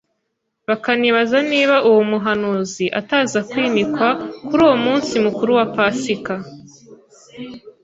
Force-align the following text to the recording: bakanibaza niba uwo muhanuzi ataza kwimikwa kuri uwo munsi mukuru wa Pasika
bakanibaza 0.67 1.37
niba 1.51 1.75
uwo 1.89 2.01
muhanuzi 2.11 2.85
ataza 2.99 3.39
kwimikwa 3.49 4.07
kuri 4.47 4.61
uwo 4.65 4.75
munsi 4.85 5.13
mukuru 5.25 5.51
wa 5.59 5.65
Pasika 5.75 6.35